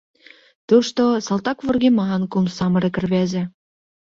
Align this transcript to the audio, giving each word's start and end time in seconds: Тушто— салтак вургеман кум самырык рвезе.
Тушто— 0.67 1.01
салтак 1.25 1.59
вургеман 1.65 2.23
кум 2.31 2.45
самырык 2.57 2.95
рвезе. 3.03 3.43